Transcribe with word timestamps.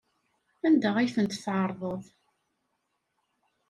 Anda 0.67 0.89
ay 0.97 1.09
tent-tɛerḍeḍ? 1.15 2.05